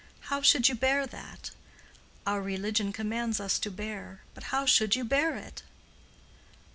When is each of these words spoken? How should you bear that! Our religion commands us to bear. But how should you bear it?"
How 0.33 0.41
should 0.41 0.67
you 0.67 0.73
bear 0.73 1.05
that! 1.05 1.51
Our 2.25 2.41
religion 2.41 2.91
commands 2.91 3.39
us 3.39 3.59
to 3.59 3.69
bear. 3.69 4.21
But 4.33 4.45
how 4.45 4.65
should 4.65 4.95
you 4.95 5.03
bear 5.05 5.35
it?" 5.35 5.61